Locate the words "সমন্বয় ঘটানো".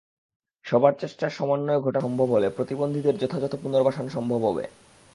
1.29-2.03